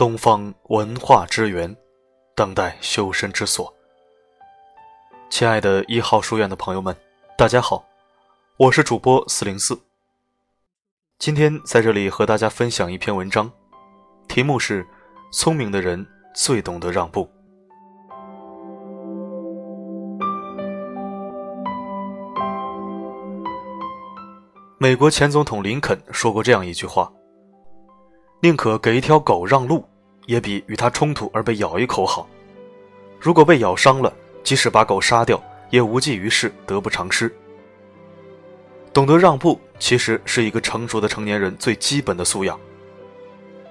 [0.00, 1.76] 东方文化之源，
[2.34, 3.70] 当代修身之所。
[5.28, 6.96] 亲爱的一号书院的朋友们，
[7.36, 7.84] 大家好，
[8.56, 9.78] 我是主播四零四。
[11.18, 13.52] 今天在这里和大家分享一篇文章，
[14.26, 14.82] 题目是
[15.30, 17.26] 《聪明的人最懂得让步》。
[24.78, 27.12] 美国前总统林肯说过这样一句话
[28.40, 29.84] ：“宁可给一条狗让路，
[30.26, 32.28] 也比与它冲突而被咬一口好。
[33.18, 37.34] 如果被咬伤了，即使把狗杀掉，也无济于事，得不偿失。”
[38.92, 42.58] 懂得让步，其实是一个成熟的成年人最基本的素养。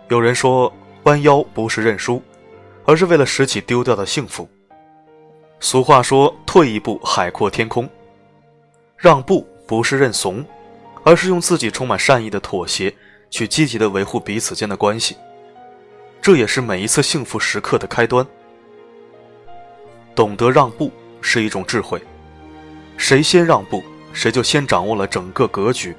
[0.07, 0.71] 有人说，
[1.04, 2.21] 弯腰不是认输，
[2.85, 4.48] 而是为了拾起丢掉的幸福。
[5.59, 7.90] 俗话说：“退一步，海阔天空。”
[8.95, 10.45] 让步不是认怂。
[11.05, 12.93] 而是用自己充满善意的妥协，
[13.31, 15.15] 去积极的维护彼此间的关系。
[16.21, 18.25] 这也是每一次幸福时刻的开端。
[20.15, 22.01] 懂得让步是一种智慧，
[22.98, 23.81] 谁先让步，
[24.12, 25.95] 谁就先掌握了整个格局。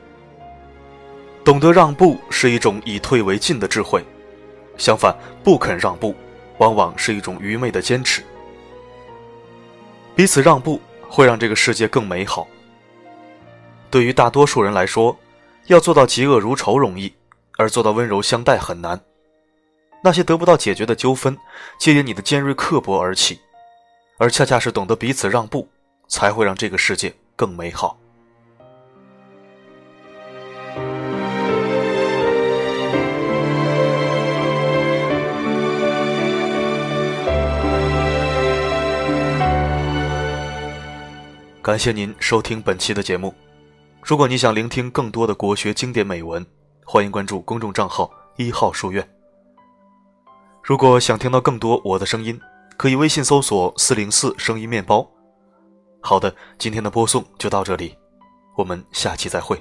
[1.42, 4.04] 懂得让步是一种以退为进的智慧，
[4.76, 6.14] 相反，不肯让步，
[6.58, 8.22] 往往是一种愚昧的坚持。
[10.14, 12.46] 彼此让步会让这个世界更美好。
[13.90, 15.16] 对于大多数人来说，
[15.66, 17.10] 要做到嫉恶如仇容易，
[17.56, 19.00] 而做到温柔相待很难。
[20.02, 21.36] 那些得不到解决的纠纷，
[21.78, 23.38] 皆因你的尖锐刻薄而起，
[24.18, 25.68] 而恰恰是懂得彼此让步，
[26.08, 27.98] 才会让这个世界更美好。
[41.62, 43.34] 感谢您收听本期的节目。
[44.02, 46.44] 如果你想聆听更多的国学经典美文，
[46.86, 49.06] 欢迎关注公众账号“一号书院”。
[50.70, 52.40] 如果想听到更多我的声音，
[52.76, 55.04] 可以微信搜索“四零四声音面包”。
[56.00, 57.92] 好的，今天的播送就到这里，
[58.56, 59.60] 我们下期再会。